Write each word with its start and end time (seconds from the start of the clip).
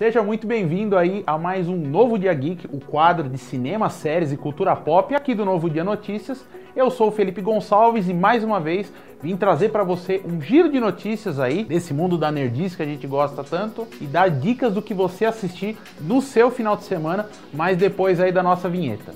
Seja 0.00 0.22
muito 0.22 0.46
bem-vindo 0.46 0.96
aí 0.96 1.22
a 1.26 1.36
mais 1.36 1.68
um 1.68 1.76
Novo 1.76 2.18
Dia 2.18 2.32
Geek, 2.32 2.66
o 2.72 2.80
quadro 2.80 3.28
de 3.28 3.36
cinema, 3.36 3.90
séries 3.90 4.32
e 4.32 4.36
cultura 4.38 4.74
pop 4.74 5.14
aqui 5.14 5.34
do 5.34 5.44
Novo 5.44 5.68
Dia 5.68 5.84
Notícias. 5.84 6.42
Eu 6.74 6.90
sou 6.90 7.08
o 7.08 7.12
Felipe 7.12 7.42
Gonçalves 7.42 8.08
e 8.08 8.14
mais 8.14 8.42
uma 8.42 8.58
vez 8.58 8.90
vim 9.22 9.36
trazer 9.36 9.68
para 9.68 9.84
você 9.84 10.22
um 10.24 10.40
giro 10.40 10.72
de 10.72 10.80
notícias 10.80 11.38
aí 11.38 11.64
desse 11.64 11.92
mundo 11.92 12.16
da 12.16 12.32
nerdice 12.32 12.78
que 12.78 12.82
a 12.82 12.86
gente 12.86 13.06
gosta 13.06 13.44
tanto 13.44 13.86
e 14.00 14.06
dar 14.06 14.30
dicas 14.30 14.72
do 14.72 14.80
que 14.80 14.94
você 14.94 15.26
assistir 15.26 15.76
no 16.00 16.22
seu 16.22 16.50
final 16.50 16.76
de 16.76 16.84
semana, 16.84 17.28
mas 17.52 17.76
depois 17.76 18.20
aí 18.20 18.32
da 18.32 18.42
nossa 18.42 18.70
vinheta. 18.70 19.12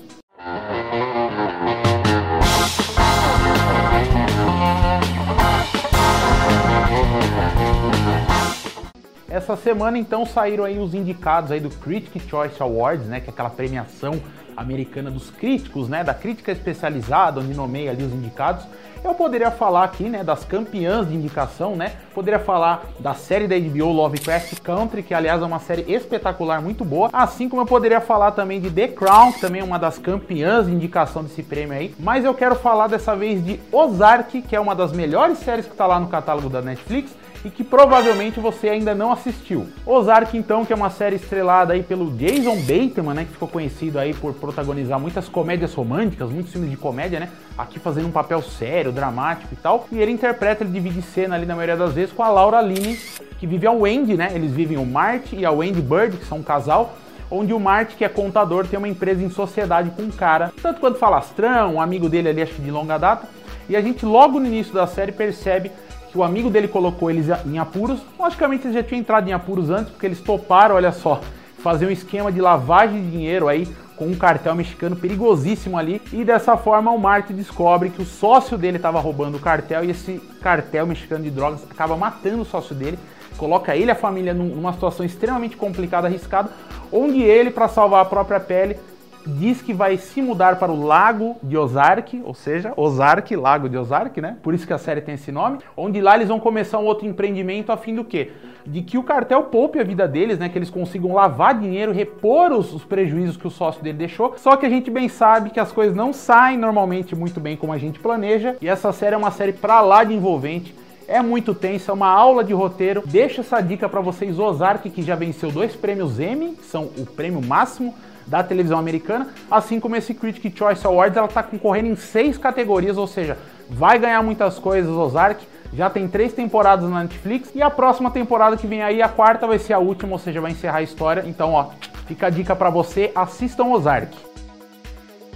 Essa 9.35 9.57
semana 9.57 9.97
então 9.97 10.25
saíram 10.25 10.63
aí 10.63 10.79
os 10.79 10.93
indicados 10.93 11.51
aí 11.51 11.59
do 11.59 11.69
Critic 11.69 12.25
Choice 12.29 12.55
Awards, 12.63 13.05
né, 13.05 13.19
que 13.19 13.29
é 13.29 13.33
aquela 13.33 13.49
premiação 13.49 14.13
americana 14.55 15.11
dos 15.11 15.29
críticos, 15.29 15.87
né, 15.89 16.03
da 16.03 16.13
crítica 16.13 16.51
especializada, 16.51 17.39
onde 17.39 17.53
nomeia 17.53 17.91
ali 17.91 18.03
os 18.03 18.13
indicados. 18.13 18.65
Eu 19.05 19.13
poderia 19.13 19.51
falar 19.51 19.83
aqui, 19.83 20.05
né, 20.05 20.23
das 20.23 20.43
campeãs 20.43 21.07
de 21.07 21.13
indicação, 21.13 21.75
né? 21.75 21.93
Poderia 22.11 22.39
falar 22.39 22.85
da 22.99 23.13
série 23.13 23.47
da 23.47 23.55
HBO 23.55 23.91
Lovecraft 23.91 24.59
Country, 24.61 25.03
que 25.03 25.13
aliás 25.13 25.43
é 25.43 25.45
uma 25.45 25.59
série 25.59 25.83
espetacular, 25.93 26.59
muito 26.59 26.83
boa. 26.83 27.11
Assim 27.13 27.47
como 27.47 27.61
eu 27.61 27.67
poderia 27.67 28.01
falar 28.01 28.31
também 28.31 28.59
de 28.59 28.71
The 28.71 28.87
Crown, 28.87 29.31
que 29.31 29.41
também 29.41 29.61
é 29.61 29.63
uma 29.63 29.77
das 29.77 29.99
campeãs 29.99 30.65
de 30.65 30.71
indicação 30.71 31.23
desse 31.23 31.43
prêmio 31.43 31.77
aí. 31.77 31.93
Mas 31.99 32.25
eu 32.25 32.33
quero 32.33 32.55
falar 32.55 32.87
dessa 32.87 33.15
vez 33.15 33.45
de 33.45 33.59
Ozark, 33.71 34.41
que 34.41 34.55
é 34.55 34.59
uma 34.59 34.73
das 34.73 34.91
melhores 34.91 35.37
séries 35.37 35.67
que 35.67 35.75
tá 35.75 35.85
lá 35.85 35.99
no 35.99 36.07
catálogo 36.07 36.49
da 36.49 36.63
Netflix 36.63 37.15
e 37.45 37.49
que 37.51 37.63
provavelmente 37.63 38.39
você 38.39 38.69
ainda 38.69 38.95
não 38.95 39.11
assistiu. 39.11 39.67
Ozark, 39.85 40.35
então, 40.35 40.65
que 40.65 40.73
é 40.73 40.75
uma 40.75 40.89
série 40.89 41.17
estrelada 41.17 41.73
aí 41.73 41.83
pelo 41.83 42.09
Jason 42.09 42.55
Bateman, 42.55 43.13
né, 43.13 43.25
que 43.25 43.33
ficou 43.33 43.47
conhecido 43.47 43.99
aí 43.99 44.15
por 44.15 44.33
protagonizar 44.45 44.99
muitas 44.99 45.27
comédias 45.27 45.73
românticas, 45.73 46.29
muitos 46.29 46.51
filmes 46.51 46.69
de 46.69 46.77
comédia, 46.77 47.19
né, 47.19 47.29
aqui 47.57 47.79
fazendo 47.79 48.07
um 48.07 48.11
papel 48.11 48.41
sério, 48.41 48.91
dramático 48.91 49.53
e 49.53 49.57
tal. 49.57 49.87
E 49.91 49.99
ele 49.99 50.11
interpreta, 50.11 50.63
ele 50.63 50.71
divide 50.71 51.01
cena 51.01 51.35
ali 51.35 51.45
na 51.45 51.55
maioria 51.55 51.75
das 51.75 51.93
vezes 51.93 52.13
com 52.13 52.23
a 52.23 52.29
Laura 52.29 52.61
Linney, 52.61 52.99
que 53.39 53.47
vive 53.47 53.67
a 53.67 53.71
Wendy, 53.71 54.15
né, 54.15 54.31
eles 54.33 54.51
vivem 54.51 54.77
o 54.77 54.85
Marty 54.85 55.37
e 55.37 55.45
a 55.45 55.51
Wendy 55.51 55.81
Bird, 55.81 56.17
que 56.17 56.25
são 56.25 56.37
um 56.37 56.43
casal, 56.43 56.95
onde 57.29 57.53
o 57.53 57.59
Marty, 57.59 57.95
que 57.95 58.05
é 58.05 58.09
contador, 58.09 58.67
tem 58.67 58.77
uma 58.77 58.87
empresa 58.87 59.23
em 59.23 59.29
sociedade 59.29 59.89
com 59.91 60.03
um 60.03 60.11
cara, 60.11 60.53
tanto 60.61 60.79
quanto 60.79 60.99
falastrão, 60.99 61.75
um 61.75 61.81
amigo 61.81 62.07
dele 62.07 62.29
ali, 62.29 62.41
acho 62.41 62.53
que 62.53 62.61
de 62.61 62.71
longa 62.71 62.97
data, 62.97 63.27
e 63.67 63.75
a 63.75 63.81
gente 63.81 64.05
logo 64.05 64.39
no 64.39 64.45
início 64.45 64.73
da 64.73 64.85
série 64.85 65.11
percebe 65.11 65.71
que 66.11 66.17
o 66.17 66.23
amigo 66.23 66.49
dele 66.49 66.67
colocou 66.67 67.09
eles 67.09 67.27
em 67.45 67.57
apuros. 67.57 67.99
Logicamente 68.17 68.67
eles 68.67 68.75
já 68.75 68.83
tinham 68.83 68.99
entrado 68.99 69.27
em 69.27 69.33
apuros 69.33 69.69
antes, 69.69 69.89
porque 69.89 70.05
eles 70.05 70.21
toparam, 70.21 70.75
olha 70.75 70.91
só, 70.91 71.19
fazer 71.57 71.87
um 71.87 71.89
esquema 71.89 72.31
de 72.31 72.39
lavagem 72.39 73.01
de 73.01 73.09
dinheiro 73.09 73.47
aí 73.47 73.67
com 73.95 74.05
um 74.05 74.15
cartel 74.15 74.55
mexicano 74.55 74.95
perigosíssimo 74.95 75.77
ali. 75.77 76.01
E 76.11 76.23
dessa 76.23 76.57
forma 76.57 76.91
o 76.91 76.99
Mark 76.99 77.29
descobre 77.31 77.89
que 77.89 78.01
o 78.01 78.05
sócio 78.05 78.57
dele 78.57 78.77
estava 78.77 78.99
roubando 78.99 79.37
o 79.37 79.39
cartel 79.39 79.83
e 79.83 79.91
esse 79.91 80.21
cartel 80.41 80.85
mexicano 80.85 81.23
de 81.23 81.31
drogas 81.31 81.63
acaba 81.69 81.95
matando 81.95 82.41
o 82.41 82.45
sócio 82.45 82.75
dele. 82.75 82.99
Coloca 83.37 83.75
ele 83.75 83.87
e 83.87 83.91
a 83.91 83.95
família 83.95 84.33
numa 84.33 84.73
situação 84.73 85.05
extremamente 85.05 85.57
complicada, 85.57 86.07
arriscada, 86.07 86.49
onde 86.91 87.21
ele, 87.21 87.51
para 87.51 87.67
salvar 87.67 88.01
a 88.01 88.05
própria 88.05 88.39
pele, 88.39 88.77
diz 89.25 89.61
que 89.61 89.73
vai 89.73 89.97
se 89.97 90.21
mudar 90.21 90.57
para 90.57 90.71
o 90.71 90.85
Lago 90.85 91.35
de 91.41 91.57
Ozark, 91.57 92.21
ou 92.23 92.33
seja, 92.33 92.73
Ozark, 92.77 93.35
Lago 93.35 93.67
de 93.67 93.77
Ozark, 93.77 94.19
né? 94.21 94.37
Por 94.41 94.53
isso 94.53 94.67
que 94.67 94.73
a 94.73 94.77
série 94.77 95.01
tem 95.01 95.15
esse 95.15 95.31
nome, 95.31 95.59
onde 95.75 95.99
lá 96.01 96.15
eles 96.15 96.27
vão 96.27 96.39
começar 96.39 96.79
um 96.79 96.85
outro 96.85 97.07
empreendimento 97.07 97.71
a 97.71 97.77
fim 97.77 97.95
do 97.95 98.03
quê? 98.03 98.31
De 98.65 98.81
que 98.81 98.97
o 98.97 99.03
cartel 99.03 99.43
poupe 99.43 99.79
a 99.79 99.83
vida 99.83 100.07
deles, 100.07 100.39
né? 100.39 100.49
Que 100.49 100.57
eles 100.57 100.69
consigam 100.69 101.13
lavar 101.13 101.57
dinheiro, 101.57 101.91
repor 101.91 102.51
os, 102.51 102.73
os 102.73 102.83
prejuízos 102.83 103.37
que 103.37 103.47
o 103.47 103.51
sócio 103.51 103.83
dele 103.83 103.97
deixou. 103.97 104.35
Só 104.37 104.55
que 104.55 104.65
a 104.65 104.69
gente 104.69 104.89
bem 104.89 105.07
sabe 105.07 105.49
que 105.49 105.59
as 105.59 105.71
coisas 105.71 105.95
não 105.95 106.13
saem 106.13 106.57
normalmente 106.57 107.15
muito 107.15 107.39
bem 107.39 107.55
como 107.55 107.73
a 107.73 107.77
gente 107.77 107.99
planeja, 107.99 108.55
e 108.61 108.67
essa 108.67 108.91
série 108.91 109.15
é 109.15 109.17
uma 109.17 109.31
série 109.31 109.53
para 109.53 109.81
lá 109.81 110.03
de 110.03 110.13
envolvente. 110.13 110.73
É 111.07 111.21
muito 111.21 111.53
tensa, 111.53 111.91
é 111.91 111.93
uma 111.93 112.07
aula 112.07 112.43
de 112.43 112.51
roteiro. 112.51 113.03
Deixa 113.05 113.41
essa 113.41 113.61
dica 113.61 113.87
para 113.87 114.01
vocês, 114.01 114.39
Ozark, 114.39 114.89
que 114.89 115.03
já 115.03 115.13
venceu 115.13 115.51
dois 115.51 115.75
prêmios 115.75 116.19
Emmy, 116.19 116.53
que 116.53 116.65
são 116.65 116.89
o 116.97 117.05
prêmio 117.05 117.41
máximo 117.43 117.93
da 118.25 118.43
televisão 118.43 118.79
americana, 118.79 119.29
assim 119.49 119.79
como 119.79 119.95
esse 119.95 120.13
Critic 120.13 120.57
Choice 120.57 120.85
Awards, 120.85 121.17
ela 121.17 121.27
está 121.27 121.43
concorrendo 121.43 121.89
em 121.89 121.95
seis 121.95 122.37
categorias, 122.37 122.97
ou 122.97 123.07
seja, 123.07 123.37
vai 123.69 123.99
ganhar 123.99 124.21
muitas 124.23 124.59
coisas 124.59 124.91
Ozark. 124.91 125.45
Já 125.73 125.89
tem 125.89 126.07
três 126.07 126.31
temporadas 126.31 126.89
na 126.89 127.01
Netflix 127.01 127.51
e 127.53 127.61
a 127.61 127.69
próxima 127.69 128.09
temporada 128.09 128.55
que 128.55 128.67
vem 128.67 128.81
aí, 128.81 129.01
a 129.01 129.09
quarta 129.09 129.45
vai 129.45 129.59
ser 129.59 129.73
a 129.73 129.79
última, 129.79 130.13
ou 130.13 130.19
seja, 130.19 130.39
vai 130.39 130.51
encerrar 130.51 130.77
a 130.77 130.83
história. 130.83 131.23
Então, 131.27 131.53
ó, 131.53 131.69
fica 132.07 132.27
a 132.27 132.29
dica 132.29 132.55
para 132.55 132.69
você, 132.69 133.11
assistam 133.13 133.65
Ozark. 133.65 134.15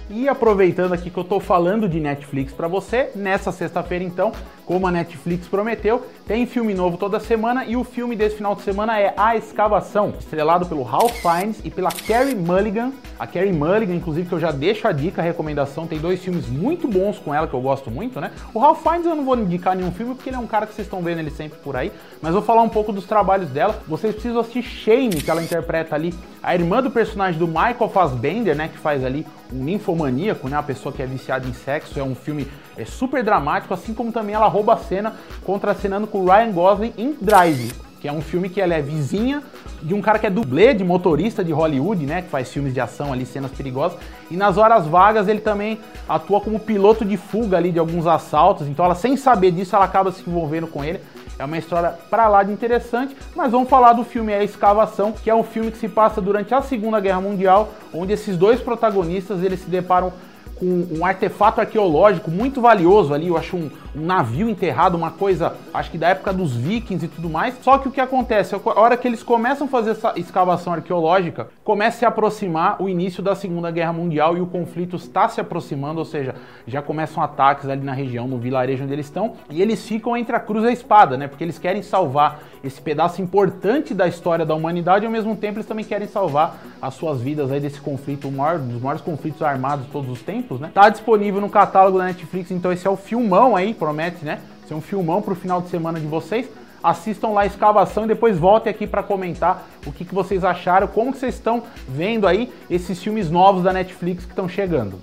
E 0.08 0.28
aproveitando 0.28 0.92
aqui 0.92 1.08
que 1.08 1.18
eu 1.18 1.24
tô 1.24 1.38
falando 1.38 1.88
de 1.88 2.00
Netflix 2.00 2.52
para 2.52 2.66
você, 2.66 3.10
nessa 3.14 3.52
sexta-feira 3.52 4.04
então, 4.04 4.32
como 4.70 4.86
a 4.86 4.90
Netflix 4.92 5.48
prometeu, 5.48 6.06
tem 6.28 6.46
filme 6.46 6.72
novo 6.74 6.96
toda 6.96 7.18
semana 7.18 7.64
e 7.64 7.74
o 7.74 7.82
filme 7.82 8.14
desse 8.14 8.36
final 8.36 8.54
de 8.54 8.62
semana 8.62 9.00
é 9.00 9.12
A 9.16 9.34
Escavação, 9.34 10.14
estrelado 10.16 10.64
pelo 10.64 10.84
Ralph 10.84 11.10
Fiennes 11.10 11.60
e 11.64 11.70
pela 11.72 11.90
Carey 11.90 12.36
Mulligan. 12.36 12.92
A 13.18 13.26
Carey 13.26 13.52
Mulligan, 13.52 13.96
inclusive, 13.96 14.28
que 14.28 14.32
eu 14.32 14.38
já 14.38 14.52
deixo 14.52 14.86
a 14.86 14.92
dica, 14.92 15.20
a 15.20 15.24
recomendação, 15.24 15.88
tem 15.88 15.98
dois 15.98 16.22
filmes 16.22 16.46
muito 16.46 16.86
bons 16.86 17.18
com 17.18 17.34
ela 17.34 17.48
que 17.48 17.54
eu 17.54 17.60
gosto 17.60 17.90
muito, 17.90 18.20
né? 18.20 18.30
O 18.54 18.60
Ralph 18.60 18.80
Fiennes 18.80 19.06
eu 19.06 19.16
não 19.16 19.24
vou 19.24 19.36
indicar 19.36 19.74
nenhum 19.74 19.90
filme 19.90 20.14
porque 20.14 20.30
ele 20.30 20.36
é 20.36 20.38
um 20.38 20.46
cara 20.46 20.68
que 20.68 20.72
vocês 20.72 20.86
estão 20.86 21.02
vendo 21.02 21.18
ele 21.18 21.32
sempre 21.32 21.58
por 21.58 21.74
aí, 21.74 21.90
mas 22.22 22.32
vou 22.32 22.40
falar 22.40 22.62
um 22.62 22.68
pouco 22.68 22.92
dos 22.92 23.06
trabalhos 23.06 23.50
dela. 23.50 23.82
Vocês 23.88 24.14
precisam 24.14 24.40
assistir 24.40 24.62
Shane, 24.62 25.20
que 25.20 25.32
ela 25.32 25.42
interpreta 25.42 25.96
ali 25.96 26.14
a 26.40 26.54
irmã 26.54 26.80
do 26.80 26.92
personagem 26.92 27.40
do 27.40 27.48
Michael 27.48 27.90
Fassbender, 27.92 28.54
né, 28.54 28.68
que 28.68 28.78
faz 28.78 29.04
ali 29.04 29.26
um 29.52 29.64
ninfomaníaco, 29.64 30.48
né, 30.48 30.56
uma 30.56 30.62
pessoa 30.62 30.92
que 30.92 31.02
é 31.02 31.06
viciada 31.06 31.46
em 31.46 31.52
sexo, 31.52 31.98
é 31.98 32.04
um 32.04 32.14
filme 32.14 32.46
é 32.76 32.84
super 32.86 33.22
dramático, 33.22 33.74
assim 33.74 33.92
como 33.92 34.10
também 34.10 34.34
ela 34.34 34.46
rouba 34.60 34.74
a 34.74 34.76
cena 34.76 35.14
contracenando 35.44 36.06
com 36.06 36.24
Ryan 36.24 36.52
Gosling 36.52 36.92
em 36.98 37.16
Drive, 37.18 37.72
que 37.98 38.06
é 38.06 38.12
um 38.12 38.20
filme 38.20 38.50
que 38.50 38.60
ela 38.60 38.74
é 38.74 38.82
vizinha 38.82 39.42
de 39.82 39.94
um 39.94 40.02
cara 40.02 40.18
que 40.18 40.26
é 40.26 40.30
dublê 40.30 40.74
de 40.74 40.84
motorista 40.84 41.42
de 41.42 41.50
Hollywood, 41.50 42.04
né, 42.04 42.20
que 42.20 42.28
faz 42.28 42.52
filmes 42.52 42.74
de 42.74 42.80
ação 42.80 43.10
ali, 43.10 43.24
cenas 43.24 43.50
perigosas, 43.50 43.98
e 44.30 44.36
nas 44.36 44.58
horas 44.58 44.86
vagas 44.86 45.28
ele 45.28 45.40
também 45.40 45.78
atua 46.06 46.42
como 46.42 46.60
piloto 46.60 47.06
de 47.06 47.16
fuga 47.16 47.56
ali 47.56 47.72
de 47.72 47.78
alguns 47.78 48.06
assaltos, 48.06 48.68
então 48.68 48.84
ela 48.84 48.94
sem 48.94 49.16
saber 49.16 49.50
disso, 49.50 49.74
ela 49.74 49.86
acaba 49.86 50.12
se 50.12 50.28
envolvendo 50.28 50.66
com 50.66 50.84
ele. 50.84 51.00
É 51.38 51.44
uma 51.46 51.56
história 51.56 51.94
para 52.10 52.28
lá 52.28 52.42
de 52.42 52.52
interessante, 52.52 53.16
mas 53.34 53.50
vamos 53.50 53.70
falar 53.70 53.94
do 53.94 54.04
filme 54.04 54.34
A 54.34 54.44
Escavação, 54.44 55.10
que 55.10 55.30
é 55.30 55.34
um 55.34 55.42
filme 55.42 55.70
que 55.70 55.78
se 55.78 55.88
passa 55.88 56.20
durante 56.20 56.54
a 56.54 56.60
Segunda 56.60 57.00
Guerra 57.00 57.22
Mundial, 57.22 57.70
onde 57.94 58.12
esses 58.12 58.36
dois 58.36 58.60
protagonistas 58.60 59.42
eles 59.42 59.60
se 59.60 59.70
deparam 59.70 60.12
com 60.60 60.86
um 60.98 61.04
artefato 61.04 61.58
arqueológico 61.60 62.30
muito 62.30 62.60
valioso 62.60 63.14
ali, 63.14 63.28
eu 63.28 63.36
acho 63.38 63.56
um, 63.56 63.70
um, 63.96 64.00
navio 64.00 64.48
enterrado, 64.48 64.94
uma 64.94 65.10
coisa, 65.10 65.54
acho 65.72 65.90
que 65.90 65.96
da 65.96 66.10
época 66.10 66.34
dos 66.34 66.54
vikings 66.54 67.06
e 67.06 67.08
tudo 67.08 67.30
mais. 67.30 67.54
Só 67.62 67.78
que 67.78 67.88
o 67.88 67.90
que 67.90 68.00
acontece, 68.00 68.54
a 68.54 68.80
hora 68.80 68.96
que 68.96 69.08
eles 69.08 69.22
começam 69.22 69.66
a 69.66 69.70
fazer 69.70 69.92
essa 69.92 70.12
escavação 70.16 70.74
arqueológica, 70.74 71.48
começa 71.64 71.96
a 71.96 71.98
se 72.00 72.04
aproximar 72.04 72.80
o 72.80 72.88
início 72.88 73.22
da 73.22 73.34
Segunda 73.34 73.70
Guerra 73.70 73.94
Mundial 73.94 74.36
e 74.36 74.40
o 74.42 74.46
conflito 74.46 74.96
está 74.96 75.28
se 75.28 75.40
aproximando, 75.40 75.98
ou 75.98 76.04
seja, 76.04 76.34
já 76.66 76.82
começam 76.82 77.22
ataques 77.22 77.66
ali 77.66 77.82
na 77.82 77.94
região, 77.94 78.28
no 78.28 78.36
vilarejo 78.36 78.84
onde 78.84 78.92
eles 78.92 79.06
estão, 79.06 79.32
e 79.48 79.62
eles 79.62 79.86
ficam 79.88 80.14
entre 80.14 80.36
a 80.36 80.40
cruz 80.40 80.62
e 80.64 80.68
a 80.68 80.72
espada, 80.72 81.16
né? 81.16 81.26
Porque 81.26 81.42
eles 81.42 81.58
querem 81.58 81.82
salvar 81.82 82.40
esse 82.62 82.80
pedaço 82.80 83.22
importante 83.22 83.94
da 83.94 84.08
história 84.08 84.44
da 84.44 84.54
humanidade 84.54 85.04
e 85.04 85.06
ao 85.06 85.12
mesmo 85.12 85.36
tempo 85.36 85.58
eles 85.58 85.66
também 85.66 85.84
querem 85.84 86.08
salvar 86.08 86.58
as 86.80 86.94
suas 86.94 87.20
vidas 87.20 87.50
aí 87.50 87.60
desse 87.60 87.80
conflito, 87.80 88.28
um 88.28 88.68
dos 88.68 88.82
maiores 88.82 89.02
conflitos 89.02 89.42
armados 89.42 89.86
de 89.86 89.92
todos 89.92 90.10
os 90.10 90.20
tempos 90.22 90.50
tempos, 90.50 90.60
né? 90.60 90.70
Tá 90.72 90.88
disponível 90.88 91.40
no 91.40 91.48
catálogo 91.48 91.98
da 91.98 92.04
Netflix, 92.04 92.50
então 92.50 92.72
esse 92.72 92.86
é 92.86 92.90
o 92.90 92.96
filmão 92.96 93.54
aí, 93.54 93.74
promete, 93.74 94.24
né? 94.24 94.40
Ser 94.66 94.74
um 94.74 94.80
filmão 94.80 95.22
pro 95.22 95.34
final 95.34 95.60
de 95.60 95.68
semana 95.68 96.00
de 96.00 96.06
vocês. 96.06 96.48
Assistam 96.82 97.28
lá 97.28 97.42
a 97.42 97.46
escavação 97.46 98.04
e 98.04 98.08
depois 98.08 98.38
voltem 98.38 98.70
aqui 98.70 98.86
para 98.86 99.02
comentar 99.02 99.66
o 99.86 99.92
que, 99.92 100.04
que 100.04 100.14
vocês 100.14 100.44
acharam, 100.44 100.86
como 100.86 101.12
que 101.12 101.18
vocês 101.18 101.34
estão 101.34 101.62
vendo 101.86 102.26
aí 102.26 102.50
esses 102.70 103.02
filmes 103.02 103.30
novos 103.30 103.62
da 103.62 103.72
Netflix 103.72 104.24
que 104.24 104.32
estão 104.32 104.48
chegando. 104.48 104.98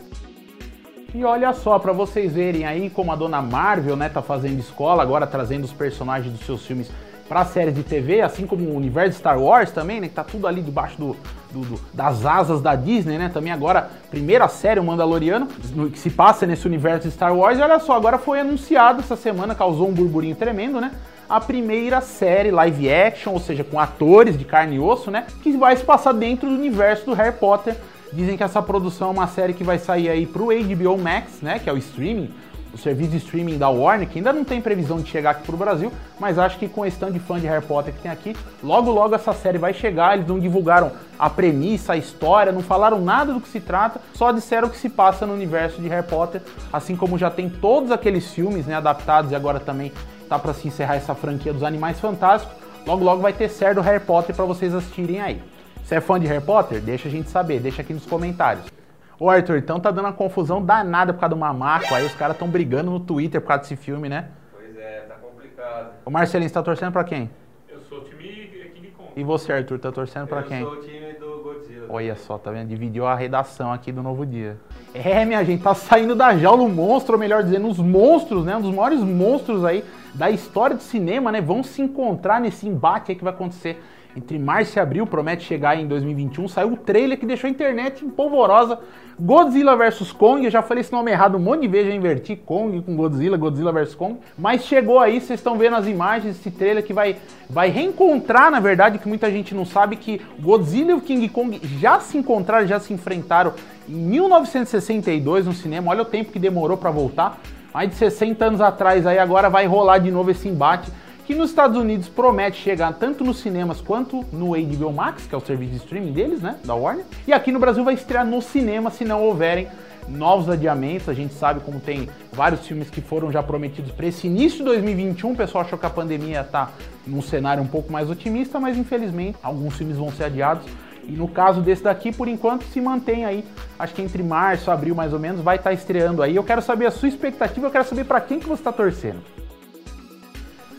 E 1.14 1.24
olha 1.24 1.54
só, 1.54 1.78
para 1.78 1.94
vocês 1.94 2.34
verem 2.34 2.66
aí 2.66 2.90
como 2.90 3.12
a 3.12 3.16
dona 3.16 3.42
Marvel, 3.42 3.96
né, 3.96 4.10
tá 4.10 4.22
fazendo 4.22 4.60
escola, 4.60 5.04
agora 5.04 5.28
trazendo 5.28 5.66
os 5.66 5.74
personagens 5.74 6.34
dos 6.34 6.46
seus 6.46 6.66
filmes 6.66 6.90
para 7.28 7.46
séries 7.46 7.76
de 7.76 7.84
TV, 7.84 8.22
assim 8.22 8.48
como 8.48 8.70
o 8.70 8.76
universo 8.76 9.20
Star 9.20 9.40
Wars 9.40 9.72
também, 9.72 10.00
né? 10.00 10.08
Que 10.08 10.14
tá 10.14 10.24
tudo 10.24 10.48
ali 10.48 10.62
debaixo 10.62 10.98
do, 10.98 11.16
do, 11.52 11.62
do, 11.62 11.82
das 11.94 12.26
asas 12.26 12.62
da 12.62 12.76
Disney, 12.76 13.18
né? 13.18 13.30
Também 13.34 13.52
agora, 13.52 13.90
primeira 14.10 14.48
série, 14.48 14.80
o 14.80 14.84
Mandaloriano, 14.84 15.48
que 15.92 16.00
se 16.00 16.10
passa 16.10 16.46
nesse 16.46 16.66
universo 16.66 17.08
de 17.08 17.14
Star 17.14 17.36
Wars. 17.36 17.60
E 17.60 17.62
olha 17.62 17.80
só, 17.80 17.96
agora 17.96 18.18
foi 18.18 18.40
anunciado 18.40 19.02
essa 19.02 19.16
semana, 19.16 19.54
causou 19.54 19.90
um 19.90 19.94
burburinho 19.94 20.36
tremendo, 20.36 20.80
né? 20.80 20.92
A 21.30 21.42
primeira 21.42 22.00
série 22.00 22.52
live 22.52 22.90
action, 22.90 23.34
ou 23.34 23.40
seja, 23.40 23.64
com 23.64 23.78
atores 23.78 24.38
de 24.38 24.46
carne 24.46 24.78
e 24.78 24.80
osso, 24.80 25.12
né? 25.12 25.26
Que 25.44 25.56
vai 25.58 25.76
se 25.76 25.84
passar 25.84 26.14
dentro 26.14 26.48
do 26.48 26.56
universo 26.56 27.06
do 27.06 27.14
Harry 27.14 27.34
Potter. 27.34 27.76
Dizem 28.14 28.38
que 28.38 28.44
essa 28.44 28.62
produção 28.62 29.10
é 29.10 29.12
uma 29.12 29.28
série 29.28 29.54
que 29.54 29.66
vai 29.66 29.78
sair 29.78 30.08
aí 30.08 30.26
pro 30.26 30.46
HBO 30.46 30.98
Max, 30.98 31.42
né? 31.42 31.60
Que 31.60 31.70
é 31.70 31.74
o 31.74 31.78
streaming 31.78 32.32
o 32.74 32.78
serviço 32.78 33.12
de 33.12 33.18
streaming 33.18 33.58
da 33.58 33.70
Warner, 33.70 34.08
que 34.08 34.20
ainda 34.20 34.32
não 34.34 34.44
tem 34.44 34.62
previsão 34.62 35.00
de 35.00 35.10
chegar 35.10 35.32
aqui 35.32 35.44
pro 35.44 35.58
Brasil, 35.58 35.92
mas 36.20 36.38
acho 36.38 36.58
que 36.58 36.68
com 36.68 36.82
o 36.82 36.86
stand 36.86 37.12
de 37.12 37.20
fã 37.20 37.40
de 37.40 37.48
Harry 37.48 37.66
Potter 37.66 37.94
que 37.94 38.02
tem 38.02 38.12
aqui, 38.12 38.36
logo 38.64 38.92
logo 38.92 39.16
essa 39.16 39.34
série 39.34 39.58
vai 39.58 39.74
chegar. 39.74 40.16
Eles 40.16 40.28
não 40.28 40.40
divulgaram 40.40 40.92
a 41.18 41.30
premissa, 41.30 41.94
a 41.94 41.98
história, 41.98 42.52
não 42.52 42.62
falaram 42.62 43.02
nada 43.02 43.34
do 43.34 43.42
que 43.42 43.50
se 43.50 43.60
trata, 43.60 44.00
só 44.14 44.32
disseram 44.32 44.70
que 44.70 44.78
se 44.78 44.90
passa 44.90 45.26
no 45.26 45.34
universo 45.34 45.82
de 45.82 45.88
Harry 45.88 46.06
Potter, 46.06 46.42
assim 46.72 46.96
como 46.96 47.18
já 47.18 47.30
tem 47.30 47.50
todos 47.50 47.92
aqueles 47.92 48.32
filmes 48.32 48.66
né, 48.66 48.76
adaptados 48.76 49.32
e 49.32 49.36
agora 49.36 49.60
também 49.60 49.92
tá 50.30 50.38
para 50.38 50.54
se 50.54 50.68
encerrar 50.68 50.96
essa 50.96 51.16
franquia 51.16 51.54
dos 51.54 51.64
Animais 51.64 52.00
Fantásticos. 52.00 52.56
Logo 52.86 53.04
logo 53.04 53.22
vai 53.22 53.34
ter 53.34 53.50
série 53.50 53.74
do 53.76 53.82
Harry 53.82 54.00
Potter 54.00 54.36
para 54.36 54.46
vocês 54.46 54.74
assistirem 54.74 55.20
aí. 55.20 55.42
Se 55.84 55.96
é 55.96 56.02
fã 56.02 56.20
de 56.20 56.28
Harry 56.28 56.44
Potter, 56.44 56.82
deixa 56.82 57.08
a 57.08 57.12
gente 57.12 57.30
saber, 57.30 57.60
deixa 57.60 57.82
aqui 57.82 57.94
nos 57.94 58.06
comentários. 58.06 58.77
Ô 59.20 59.30
Arthur, 59.30 59.58
então 59.58 59.80
tá 59.80 59.90
dando 59.90 60.06
uma 60.06 60.14
confusão 60.14 60.64
danada 60.64 61.12
por 61.12 61.20
causa 61.20 61.34
do 61.34 61.40
Mamaco, 61.40 61.94
aí 61.94 62.06
os 62.06 62.14
caras 62.14 62.36
estão 62.36 62.48
brigando 62.48 62.92
no 62.92 63.00
Twitter 63.00 63.42
por 63.42 63.48
causa 63.48 63.64
desse 63.64 63.76
filme, 63.76 64.08
né? 64.08 64.28
Pois 64.54 64.78
é, 64.78 65.06
tá 65.08 65.16
complicado. 65.16 65.90
Ô 66.06 66.12
Marcelinho, 66.12 66.48
você 66.48 66.54
tá 66.54 66.62
torcendo 66.62 66.92
pra 66.92 67.04
quem? 67.04 67.28
Eu 67.68 67.82
sou 67.82 68.00
o 68.00 68.04
time 68.04 68.48
King 68.76 68.92
Kong. 68.96 69.10
E 69.16 69.24
você, 69.24 69.52
Arthur, 69.54 69.80
tá 69.80 69.92
torcendo 69.92 70.28
pra 70.28 70.42
eu 70.42 70.44
quem? 70.44 70.64
sou 70.64 70.74
o 70.74 70.82
time 70.82 71.14
do 71.14 71.42
Godzilla. 71.42 71.88
Olha 71.90 72.16
só, 72.16 72.38
tá 72.38 72.52
vendo? 72.52 72.68
Dividiu 72.68 73.08
a 73.08 73.16
redação 73.16 73.74
aqui 73.74 73.92
do 73.92 74.04
Novo 74.04 74.24
Dia. 74.24 74.58
É, 74.94 75.26
minha 75.26 75.44
gente, 75.44 75.64
tá 75.64 75.74
saindo 75.74 76.16
da 76.16 76.38
jaula 76.38 76.62
o 76.62 76.70
monstro, 76.70 77.14
ou 77.14 77.20
melhor 77.20 77.44
dizendo, 77.44 77.68
os 77.68 77.80
monstros, 77.80 78.46
né? 78.46 78.56
Um 78.56 78.62
dos 78.62 78.74
maiores 78.74 79.00
monstros 79.00 79.66
aí 79.66 79.84
da 80.14 80.30
história 80.30 80.76
do 80.76 80.84
cinema, 80.84 81.32
né? 81.32 81.42
Vão 81.42 81.64
se 81.64 81.82
encontrar 81.82 82.40
nesse 82.40 82.68
embate 82.68 83.12
aí 83.12 83.18
que 83.18 83.24
vai 83.24 83.34
acontecer 83.34 83.82
entre 84.18 84.40
março 84.40 84.78
e 84.78 84.82
abril, 84.82 85.06
promete 85.06 85.46
chegar 85.46 85.80
em 85.80 85.88
2021. 85.88 86.48
Saiu 86.48 86.74
o 86.74 86.78
trailer 86.78 87.20
que 87.20 87.26
deixou 87.26 87.48
a 87.48 87.52
internet 87.52 88.04
polvorosa. 88.04 88.80
Godzilla 89.20 89.76
vs 89.76 90.12
Kong, 90.12 90.44
eu 90.44 90.52
já 90.52 90.62
falei 90.62 90.82
esse 90.82 90.92
nome 90.92 91.12
errado 91.12 91.38
um 91.38 91.40
monte 91.40 91.62
de 91.62 91.68
vezes, 91.68 91.90
já 91.90 91.96
inverti 91.96 92.36
Kong 92.36 92.82
com 92.82 92.96
Godzilla, 92.96 93.38
Godzilla 93.38 93.72
vs 93.72 93.96
Kong. 93.96 94.18
Mas 94.38 94.64
chegou 94.64 95.00
aí, 95.00 95.20
vocês 95.20 95.40
estão 95.40 95.58
vendo 95.58 95.76
as 95.76 95.88
imagens, 95.88 96.36
esse 96.38 96.52
trailer 96.52 96.84
que 96.84 96.94
vai, 96.94 97.16
vai 97.50 97.70
reencontrar, 97.70 98.52
na 98.52 98.60
verdade, 98.60 98.98
que 98.98 99.08
muita 99.08 99.32
gente 99.32 99.56
não 99.56 99.66
sabe, 99.66 99.96
que 99.96 100.22
Godzilla 100.40 100.92
e 100.92 100.94
o 100.96 101.02
King 101.02 101.30
Kong 101.30 101.60
já 101.80 102.00
se 102.00 102.18
encontraram, 102.18 102.68
já 102.68 102.80
se 102.80 102.94
enfrentaram 102.94 103.54
em 103.88 103.94
1962 103.94 105.46
no 105.46 105.54
cinema. 105.54 105.92
Olha 105.92 106.02
o 106.02 106.06
tempo 106.06 106.32
que 106.32 106.40
demorou 106.40 106.78
para 106.78 106.92
voltar. 106.92 107.40
Mais 107.74 107.90
de 107.90 107.96
60 107.96 108.46
anos 108.46 108.62
atrás 108.62 109.06
aí, 109.06 109.20
agora 109.20 109.50
vai 109.50 109.68
rolar 109.68 110.00
de 110.00 110.10
novo 110.10 110.32
esse 110.32 110.48
embate 110.48 110.92
que 111.28 111.36
nos 111.36 111.50
Estados 111.50 111.78
Unidos 111.78 112.08
promete 112.08 112.58
chegar 112.58 112.94
tanto 112.94 113.22
nos 113.22 113.42
cinemas 113.42 113.82
quanto 113.82 114.24
no 114.32 114.52
HBO 114.52 114.94
Max, 114.94 115.28
que 115.28 115.36
é 115.36 115.38
o 115.38 115.42
serviço 115.42 115.72
de 115.72 115.78
streaming 115.80 116.14
deles, 116.14 116.42
né, 116.42 116.56
da 116.64 116.74
Warner. 116.74 117.04
E 117.28 117.34
aqui 117.34 117.52
no 117.52 117.60
Brasil 117.60 117.84
vai 117.84 117.96
estrear 117.96 118.26
no 118.26 118.42
cinema 118.42 118.90
se 118.90 119.04
não 119.04 119.22
houverem 119.22 119.68
novos 120.08 120.48
adiamentos. 120.48 121.10
A 121.10 121.14
gente 121.14 121.34
sabe 121.34 121.60
como 121.60 121.82
tem 121.82 122.08
vários 122.32 122.66
filmes 122.66 122.90
que 122.90 123.02
foram 123.02 123.30
já 123.30 123.44
prometidos 123.44 123.92
para 123.92 124.06
esse 124.06 124.26
início 124.26 124.60
de 124.60 124.64
2021. 124.64 125.34
O 125.34 125.36
pessoal 125.36 125.66
achou 125.66 125.78
que 125.78 125.86
a 125.86 125.90
pandemia 125.90 126.40
está 126.40 126.72
num 127.06 127.22
cenário 127.22 127.62
um 127.62 127.68
pouco 127.68 127.92
mais 127.92 128.10
otimista, 128.10 128.58
mas 128.58 128.78
infelizmente 128.78 129.38
alguns 129.44 129.76
filmes 129.76 129.98
vão 129.98 130.10
ser 130.14 130.24
adiados. 130.24 130.64
E 131.04 131.12
no 131.12 131.28
caso 131.28 131.60
desse 131.60 131.84
daqui, 131.84 132.10
por 132.10 132.30
enquanto, 132.30 132.64
se 132.64 132.80
mantém 132.80 133.26
aí. 133.26 133.44
Acho 133.78 133.94
que 133.94 134.02
entre 134.02 134.24
março 134.24 134.72
abril, 134.72 134.96
mais 134.96 135.12
ou 135.12 135.20
menos, 135.20 135.42
vai 135.42 135.58
estar 135.58 135.72
tá 135.72 135.74
estreando 135.74 136.24
aí. 136.24 136.38
Eu 136.38 136.44
quero 136.46 136.62
saber 136.62 136.86
a 136.86 136.92
sua 136.92 137.10
expectativa, 137.10 137.68
eu 137.68 137.72
quero 137.72 137.84
saber 137.84 138.06
para 138.06 138.22
quem 138.22 138.40
que 138.40 138.48
você 138.48 138.62
está 138.62 138.72
torcendo. 138.72 139.47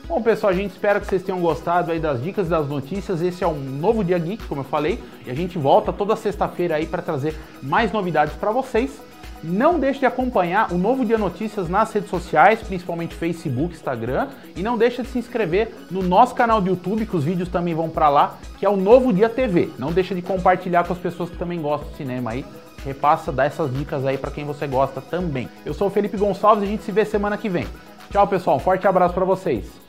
Bom, 0.09 0.23
pessoal, 0.23 0.51
a 0.51 0.57
gente 0.57 0.71
espera 0.71 0.99
que 0.99 1.07
vocês 1.07 1.23
tenham 1.23 1.39
gostado 1.39 1.93
aí 1.93 2.01
das 2.01 2.23
dicas 2.23 2.47
e 2.47 2.51
das 2.51 2.67
notícias. 2.67 3.21
Esse 3.21 3.45
é 3.45 3.47
um 3.47 3.61
novo 3.61 4.03
Dia 4.03 4.19
Geek, 4.19 4.43
como 4.45 4.63
eu 4.63 4.65
falei, 4.65 4.99
e 5.27 5.31
a 5.31 5.35
gente 5.35 5.59
volta 5.59 5.93
toda 5.93 6.17
sexta-feira 6.17 6.77
aí 6.77 6.87
para 6.87 7.03
trazer 7.03 7.37
mais 7.63 7.93
novidades 7.93 8.33
para 8.33 8.51
vocês. 8.51 8.91
Não 9.45 9.79
deixe 9.79 10.01
de 10.01 10.07
acompanhar 10.07 10.73
o 10.73 10.79
Novo 10.79 11.05
Dia 11.05 11.19
Notícias 11.19 11.69
nas 11.69 11.93
redes 11.93 12.09
sociais, 12.09 12.61
principalmente 12.63 13.15
Facebook, 13.15 13.75
Instagram, 13.75 14.29
e 14.57 14.63
não 14.63 14.79
deixe 14.79 15.03
de 15.03 15.09
se 15.09 15.19
inscrever 15.19 15.75
no 15.91 16.03
nosso 16.03 16.35
canal 16.35 16.59
do 16.59 16.71
YouTube, 16.71 17.05
que 17.05 17.15
os 17.15 17.23
vídeos 17.23 17.51
também 17.51 17.75
vão 17.75 17.91
para 17.91 18.09
lá, 18.09 18.39
que 18.59 18.65
é 18.65 18.69
o 18.69 18.79
Novo 18.79 19.13
Dia 19.13 19.29
TV. 19.29 19.69
Não 19.79 19.93
deixe 19.93 20.15
de 20.15 20.23
compartilhar 20.23 20.85
com 20.85 20.95
as 20.95 20.99
pessoas 20.99 21.29
que 21.29 21.37
também 21.37 21.61
gostam 21.61 21.91
de 21.91 21.97
cinema 21.97 22.31
aí. 22.31 22.47
Repassa, 22.83 23.31
dá 23.31 23.45
essas 23.45 23.71
dicas 23.75 24.07
aí 24.07 24.17
para 24.17 24.31
quem 24.31 24.47
você 24.47 24.67
gosta 24.67 25.03
também. 25.03 25.51
Eu 25.67 25.75
sou 25.75 25.89
o 25.89 25.91
Felipe 25.91 26.17
Gonçalves 26.17 26.65
e 26.65 26.67
a 26.67 26.71
gente 26.71 26.83
se 26.83 26.91
vê 26.91 27.05
semana 27.05 27.37
que 27.37 27.51
vem. 27.51 27.67
Tchau, 28.11 28.27
pessoal. 28.27 28.57
Um 28.57 28.61
forte 28.61 28.89
abraço 28.89 29.13
para 29.13 29.27
vocês. 29.27 29.88